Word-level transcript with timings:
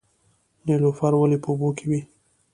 نیلوفر 0.65 1.11
ولې 1.17 1.37
په 1.43 1.47
اوبو 1.51 1.69
کې 1.77 1.85
وي؟ 1.89 2.01